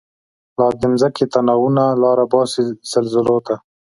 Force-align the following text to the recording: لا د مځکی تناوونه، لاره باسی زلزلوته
لا 0.57 0.67
د 0.81 0.83
مځکی 0.91 1.25
تناوونه، 1.33 1.83
لاره 2.01 2.25
باسی 2.33 2.61
زلزلوته 2.91 3.55